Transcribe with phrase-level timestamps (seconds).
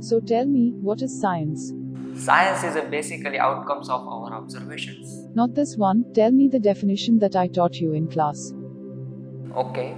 [0.00, 1.72] So tell me, what is science?
[2.14, 5.28] Science is a basically outcomes of our observations.
[5.34, 8.52] Not this one, tell me the definition that I taught you in class.
[9.56, 9.94] Okay.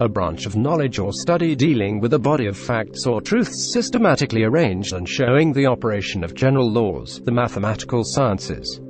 [0.00, 4.44] A branch of knowledge or study dealing with a body of facts or truths systematically
[4.44, 8.80] arranged and showing the operation of general laws, the mathematical sciences.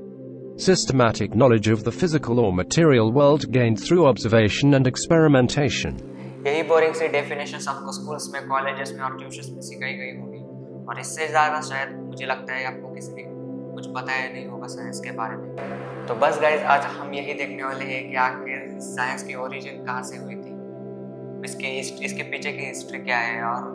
[0.57, 5.97] Systematic knowledge of the physical or material world gained through observation and experimentation.
[6.47, 10.32] यही boring सी definition आपको schools में colleges में और tuitions में सिखाई गई होगी
[10.90, 13.24] और इससे ज़्यादा शायद मुझे लगता है आपको किसी ने
[13.76, 17.64] कुछ बताया नहीं होगा साइंस के बारे में। तो बस गाइज़ आज हम यही देखने
[17.64, 20.52] वाले हैं कि आखिर साइंस की ओरिजिन कहाँ से हुई थी?
[21.46, 21.68] इसके
[22.06, 23.72] इसके पीछे की हिस्ट्री क्या है और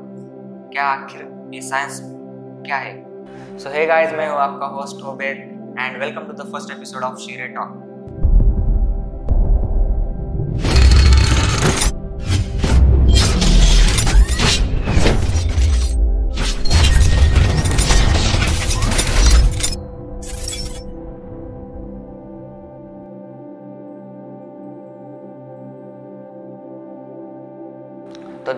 [0.72, 2.00] क्या आखिर ये साइंस
[2.66, 2.96] क्या है?
[3.58, 7.18] सो है गाइज़ मैं हूँ आपका host होबेद and welcome to the first episode of
[7.18, 7.87] शीरे टॉक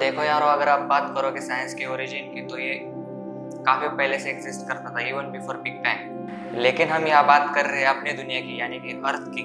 [0.00, 2.74] देखो यारो, अगर आप बात करोगे साइंस के ओरिजिन की तो ये
[3.66, 7.66] काफ़ी पहले से एग्जिस्ट करता था इवन बिफोर बिग बैंग लेकिन हम यहाँ बात कर
[7.66, 9.42] रहे हैं अपनी दुनिया की, यानी कि अर्थ की।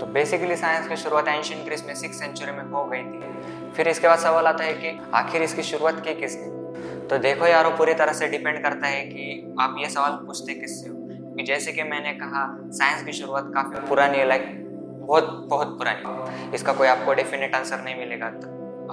[0.00, 3.88] तो बेसिकली साइंस की शुरुआत एंशियंट ग्रीस में सिक्स सेंचुरी में हो गई थी। फिर
[3.88, 7.08] इसके बाद सवाल आता है कि आखिर इसकी शुरुआत की किसने?
[7.08, 10.88] तो देखो यारो पूरी तरह से डिपेंड करता है कि आप ये सवाल पूछते किससे
[10.88, 10.96] हो?
[11.36, 14.59] कि जैसे कि मैंने कहा साइंस की शुरुआत काफ़ी पुरानी है लाइक
[15.10, 18.26] बहुत बहुत पुरानी इसका कोई आपको डेफिनेट आंसर नहीं मिलेगा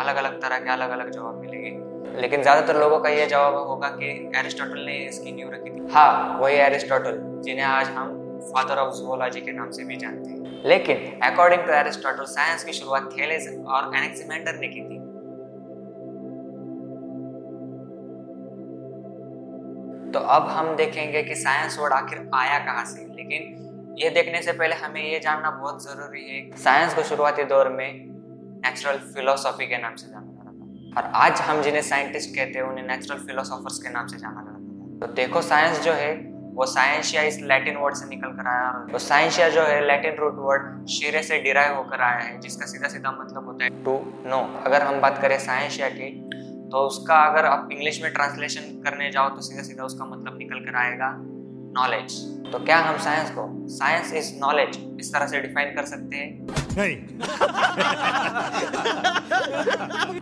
[0.01, 3.87] अलग अलग तरह के अलग अलग जवाब मिलेंगे। लेकिन ज़्यादातर लोगों का ये जवाब होगा
[3.91, 8.15] कि एरिस्टोटल ने इसकी न्यू रखी थी हाँ वही एरिस्टोटल, जिन्हें आज हम
[8.47, 12.73] फादर ऑफ़ जुओलॉजी के नाम से भी जानते हैं। लेकिन अकॉर्डिंग टू एरिस्टोटल साइंस की
[12.73, 14.99] शुरुआत थेलेस और एनेक्सिमेंडर ने की थी।
[20.11, 23.66] तो अब हम देखेंगे कि साइंस वर्ड आखिर आया कहाँ से। लेकिन
[23.97, 27.87] ये देखने से पहले हमें ये जानना बहुत ज़रूरी है साइंस को शुरुआती दौर में
[28.65, 32.65] नेचुरल फिलोसॉफी के नाम से जाना जाता था। और आज हम जिन्हें साइंटिस्ट कहते हैं,
[32.65, 36.11] उन्हें नेचुरल फिलोसॉफर्स के नाम से जाना जाता था। तो देखो साइंस जो है,
[36.53, 40.15] वो साइंसिया इस लैटिन वर्ड से निकल कर आया और तो साइंसिया जो है लैटिन
[40.15, 43.95] रूट वर्ड शीरे से डिराइव होकर आया है, जिसका सीधा सीधा मतलब होता है टू
[44.29, 46.11] नो अगर हम बात करें साइंसिया की
[46.71, 50.63] तो उसका अगर आप इंग्लिश में ट्रांसलेशन करने जाओ तो सीधा सीधा उसका मतलब निकल
[50.65, 51.11] कर आएगा
[51.77, 52.15] नॉलेज
[52.51, 56.29] तो क्या हम साइंस को साइंस इज़ नॉलेज इस तरह से डिफाइन कर सकते हैं?
[56.77, 56.95] नहीं।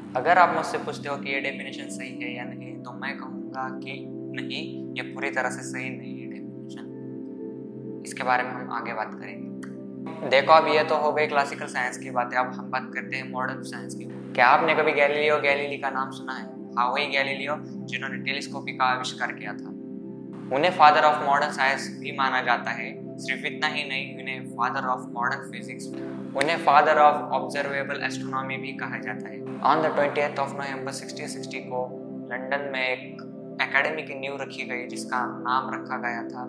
[0.16, 3.68] अगर आप मुझसे पूछते हो कि ये डेफिनेशन सही है या नहीं तो मैं कहूँगा
[3.80, 3.94] कि
[4.38, 4.64] नहीं
[4.96, 10.30] ये पूरी तरह से सही नहीं है डेफिनेशन इसके बारे में हम आगे बात करेंगे.
[10.30, 12.34] देखो अब ये तो हो गई क्लासिकल साइंस की बात.
[12.34, 14.06] अब हम बात करते हैं मॉडर्न साइंस की.
[14.34, 16.46] क्या आपने कभी गैलीलियो गैलीली का नाम सुना है?
[16.78, 17.56] हाँ वही गैलीलियो
[17.86, 19.75] जिन्होंने टेलीस्कोपी का आविष्कार किया था.
[20.54, 24.88] उन्हें फादर ऑफ़ मॉडर्न साइंस भी माना जाता है। सिर्फ़ इतना ही नहीं, उन्हें फादर
[24.88, 25.86] ऑफ़ मॉडर्न फिजिक्स
[26.36, 31.60] उन्हें फादर ऑफ़ ऑब्जर्वेबल एस्ट्रोनॉमी भी कहा जाता है। On the twenty of November 1660
[31.60, 31.82] को
[32.32, 36.48] लंदन में एक एकेडमी की नींव रखी गई, जिसका नाम रखा गया था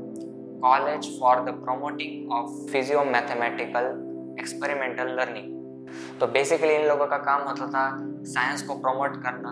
[0.60, 5.54] college for the promoting of physio mathematical experimental learning
[6.20, 7.84] तो बेसिकली इन लोगों का काम होता था
[8.26, 9.50] साइंस को प्रमोट करना।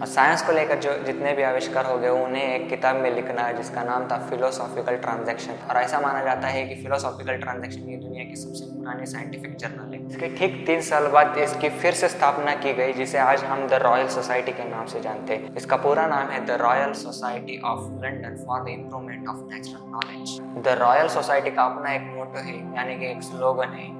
[0.00, 3.42] और साइंस को लेकर जो जितने भी आविष्कार हो गए, उन्हें एक किताब में लिखना
[3.42, 7.96] है जिसका नाम था फिलोसॉफिकल ट्रांजैक्शन और ऐसा माना जाता है कि फिलोसॉफिकल ट्रांजैक्शन ये
[7.98, 12.08] दुनिया की सबसे पुरानी साइंटिफिक जर्नल है। इसके ठीक तीन साल बाद इसकी फिर से
[12.08, 15.76] स्थापना की गई, जिसे आज हम द रॉयल सोसाइटी के नाम से जानते हैं। इसका
[15.78, 20.78] पूरा नाम है the Royal Society of London for the improvement of natural knowledge the
[20.80, 23.98] Royal Society का अपना एक मोटो है, यानी कि एक स्लोगन है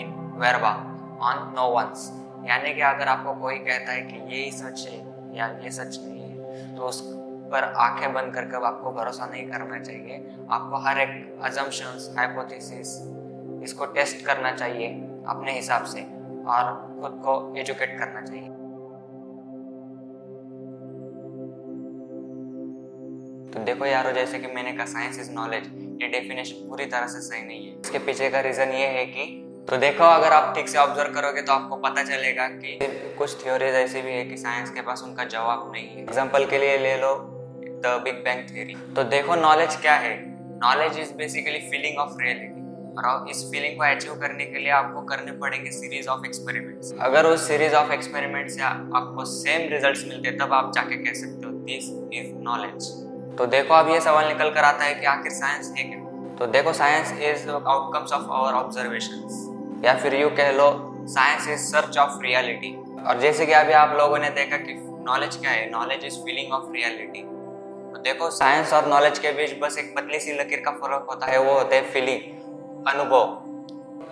[0.00, 0.70] इन वेरबा
[1.22, 2.10] ऑन नो वंस
[2.48, 4.98] यानी कि अगर आपको कोई कहता है कि यही सच है
[5.36, 7.00] या ये सच नहीं है तो उस
[7.52, 10.16] पर आँखें बंद करके आपको भरोसा नहीं करना चाहिए।
[10.50, 12.96] आपको हर एक अजम्पशंस हाइपोथेसिस
[13.62, 14.88] इसको टेस्ट करना चाहिए
[15.28, 16.02] अपने हिसाब से
[16.48, 18.48] और खुद को एजुकेट करना चाहिए।
[23.50, 25.70] तो देखो यारो, जैसे कि मैंने कहा साइंस इज़ नॉलेज
[26.02, 29.24] ये डेफिनेशन पूरी तरह से सही नहीं है। इसके पीछे का रीजन ये है कि
[29.68, 32.78] तो देखो, अगर आप ठीक से ऑब्ज़र्व करोगे तो आपको पता चलेगा कि
[33.18, 36.58] कुछ थ्योरीज ऐसी भी है कि साइंस के पास उनका जवाब नहीं है। एग्ज़ाम्पल के
[36.58, 37.14] लिए ले लो
[37.84, 40.14] द बिग बैंग थ्योरी तो देखो नॉलेज क्या है?
[40.60, 42.62] Knowledge is basically feeling of reality
[42.98, 47.26] और इस फीलिंग को अचीव करने के लिए आपको करने पड़ेंगे सीरीज़ ऑफ़ एक्सपेरिमेंट्स अगर
[47.26, 51.52] उस सीरीज़ ऑफ़ एक्सपेरिमेंट से आपको सेम रिजल्ट्स मिलते, तब आप जाके कह सकते हो
[51.64, 52.88] दिस इज़ नॉलेज
[53.38, 56.04] तो देखो, अब ये सवाल निकल कर आता है कि आखिर साइंस है क्या?
[56.38, 59.44] तो देखो science is outcomes of our observations
[59.84, 60.68] या फिर यू कह लो
[61.08, 64.74] science is search of reality और जैसे कि अभी आप लोगों ने देखा कि
[65.06, 65.70] नॉलेज क्या है?
[65.70, 67.22] Knowledge is feeling of reality
[67.92, 71.26] तो देखो साइंस और नॉलेज के बीच बस एक पतली सी लकीर का फ़र्क होता
[71.26, 73.42] है, वो होता है फीलिंग अनुभव.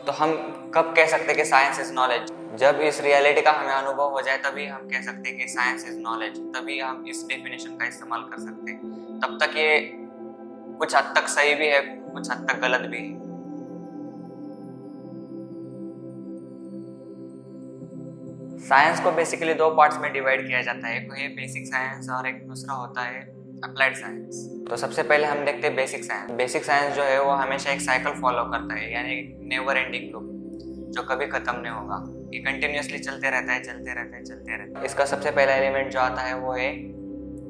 [0.06, 0.32] तो हम
[0.74, 4.20] कब कह सकते हैं कि साइंस इज़ नॉलेज जब इस रियलिटी का हमें अनुभव हो
[4.20, 7.86] जाए, तभी हम कह सकते हैं कि साइंस इज़ नॉलेज तभी हम इस डेफिनेशन का
[7.86, 9.20] इस्तेमाल कर सकते हैं.
[9.20, 9.78] तब तक ये
[10.78, 13.23] कुछ हद तक सही भी है, कुछ हद तक गलत भी है.
[18.64, 22.26] साइंस को बेसिकली दो पार्ट्स में डिवाइड किया जाता है। एक है बेसिक साइंस और
[22.28, 23.20] एक दूसरा होता है
[23.64, 24.38] अप्लाइड साइंस
[24.70, 27.80] तो सबसे पहले हम देखते हैं बेसिक साइंस बेसिक साइंस जो है वो हमेशा एक
[27.80, 29.14] साइकिल फॉलो करता है, यानी
[29.48, 30.30] नेवर एंडिंग लूप
[30.94, 32.02] जो कभी खत्म नहीं होगा।
[32.34, 36.00] ये कंटिन्यूसली चलते रहता है, चलते रहता है, चलते रहता इसका सबसे पहला एलिमेंट जो
[36.00, 36.68] आता है वो है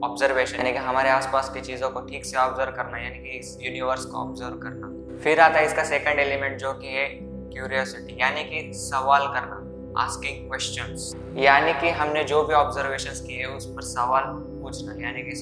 [0.05, 3.57] ऑब्जर्वेशन यानी कि हमारे आसपास की चीज़ों को ठीक से ऑब्ज़र्व करना, यानी कि इस
[3.61, 7.07] यूनिवर्स को ऑब्ज़र्व करना। फिर आता है इसका सेकंड एलिमेंट जो कि है
[7.53, 9.61] क्यूरियोसिटी यानी कि सवाल करना।
[9.99, 15.33] आस्किंग क्वेश्चंस यानी कि हमने जो भी ऑब्जर्वेशंस किए, उस पर सवाल पूछना, यानी कि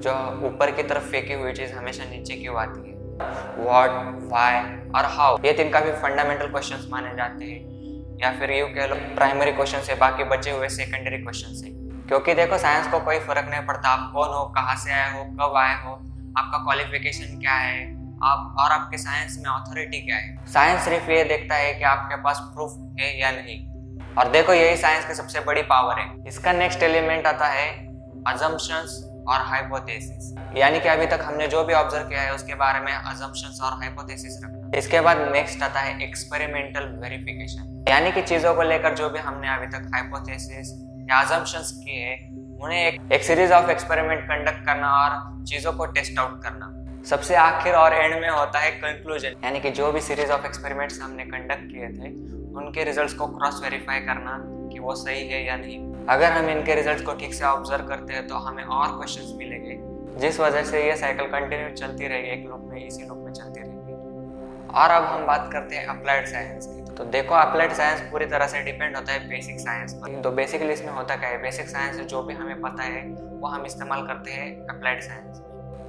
[0.00, 0.12] जो
[0.46, 2.96] ऊपर की तरफ़ फेंकी हुई चीज़ हमेशा नीचे क्यों आती है।
[3.56, 4.60] वॉट वाई
[4.90, 7.60] और हाउ ये तीन काफ़ी फंडामेंटल क्वेश्चंस माने जाते हैं।
[8.22, 11.72] या फिर यू कह लो प्राइमरी क्वेश्चन है बाकी बचे हुए सेकेंडरी क्वेश्चन है
[12.08, 15.24] क्योंकि देखो साइंस को कोई फ़र्क नहीं पड़ता, आप कौन हो, कहाँ से आए हो,
[15.24, 15.92] कब आए हो,
[16.38, 17.82] आपका क्वालिफिकेशन क्या है,
[18.22, 22.16] आप और आपके साइंस में ऑथोरिटी क्या है। साइंस सिर्फ़ ये देखता है कि आपके
[22.16, 23.71] पास प्रूफ है या नहीं।
[24.18, 27.68] और देखो यही साइंस की सबसे बड़ी पावर है। इसका नेक्स्ट एलिमेंट आता है
[28.28, 32.80] अजम्पशंस और हाइपोथेसिस यानी कि अभी तक हमने जो भी ऑब्ज़र्व किया है उसके बारे
[32.80, 38.54] में अजम्पशंस और हाइपोथेसिस रखना। इसके बाद नेक्स्ट आता है एक्सपेरिमेंटल वेरिफिकेशन यानी कि चीज़ों
[38.54, 40.72] को लेकर जो भी हमने अभी तक हाइपोथेसिस
[41.10, 42.14] या अजम्पशंस किए
[42.64, 46.68] उन्हें एक, एक सीरीज़ ऑफ़ एक्सपेरिमेंट कंडक्ट करना और चीज़ों को टेस्ट आउट करना।
[47.10, 51.00] सबसे आखिर और एंड में होता है कंक्लूजन यानी कि जो भी सीरीज़ ऑफ़ एक्सपेरिमेंट्स
[51.00, 52.10] हमने कंडक्ट किए थे
[52.54, 54.38] उनके रिजल्ट्स को क्रॉस वेरीफाई करना
[54.72, 58.12] कि वो सही है या नहीं। अगर हम इनके रिजल्ट्स को ठीक से ऑब्ज़र्व करते
[58.12, 59.78] हैं तो हमें और क्वेश्चंस मिलेंगे,
[60.20, 63.60] जिस वजह से ये साइकिल कंटिन्यू चलती रहेगी, एक लूप में, इसी लूप में चलती
[63.60, 63.80] रहेगी।
[64.74, 68.46] और अब हम बात करते हैं अप्लाइड साइंस की। तो देखो अप्लाइड साइंस पूरी तरह
[68.46, 71.40] से डिपेंड होता है बेसिक साइंस पर। तो बेसिकली इसमें होता क्या है?
[71.42, 73.02] बेसिक साइंस जो भी हमें पता है,
[73.40, 75.40] वो हम इस्तेमाल करते हैं अप्लाइड साइंस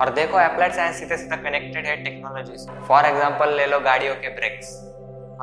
[0.02, 4.30] और देखो अप्लाइड साइंस सीधे सीधा कनेक्टेड है टेक्नोलॉजी फॉर एग्ज़ाम्पल ले लो गाड़ियों के
[4.36, 4.72] ब्रेक्स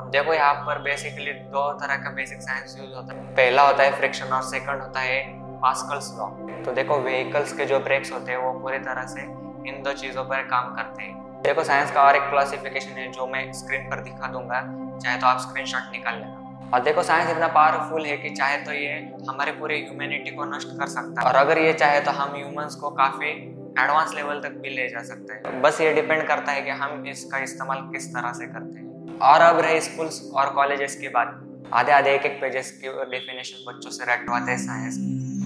[0.00, 3.82] अब देखो यहाँ पर बेसिकली दो तरह का बेसिक साइंस यूज़ होता है। पहला होता
[3.82, 5.18] है फ्रिक्शन और सेकंड होता है
[5.62, 6.28] पास्कल्स लॉ
[6.64, 9.22] तो देखो व्हीकल्स के जो ब्रेक्स होते हैं, वो पूरी तरह से
[9.68, 13.26] इन दो चीज़ों पर काम करते हैं। देखो साइंस का और एक क्लासिफिकेशन है जो
[13.26, 14.60] मैं स्क्रीन पर दिखा दूँगा,
[14.98, 18.72] चाहे तो आप स्क्रीनशॉट निकाल लेना। और देखो साइंस इतना पावरफुल है कि चाहे तो
[18.72, 18.98] ये
[19.28, 22.74] हमारे पूरे ह्यूमैनिटी को नष्ट कर सकता है। और अगर ये चाहे तो हम ह्यूमंस
[22.74, 23.30] को काफ़ी
[23.78, 27.06] एडवांस लेवल तक भी ले जा सकते हैं। बस ये डिपेंड करता है कि हम
[27.08, 28.88] इसका इस्तेमाल किस तरह से करते हैं।
[29.22, 31.38] और अब रहे स्कूल्स और कॉलेजेस के बाद।
[31.74, 34.96] आधे आधे एक एक पेजेस के डेफिनेशन बच्चों से रटवाते हैं साइंस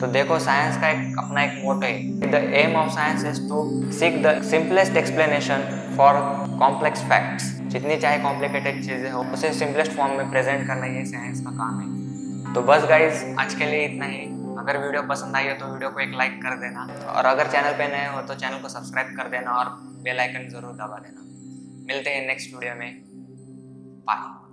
[0.00, 3.90] तो देखो साइंस का एक अपना एक मोटो है the aim of science is to
[3.92, 5.66] seek the simplest explanation
[5.96, 6.20] for
[6.58, 11.40] complex facts जितनी चाहे कॉम्प्लिकेटेड चीज़ें हो, उसे सिंपलेस्ट फॉर्म में प्रेजेंट करना ये साइंस
[11.40, 14.20] का काम है। तो बस गाइज़ आज के लिए इतना ही।
[14.58, 17.78] अगर वीडियो पसंद आई हो तो वीडियो को एक लाइक कर देना। और अगर चैनल
[17.78, 21.20] पे नए हो तो चैनल को सब्सक्राइब कर देना और बेल आइकन ज़रूर दबा देना।
[21.88, 23.03] मिलते हैं नेक्स्ट वीडियो में।
[24.06, 24.43] Bye.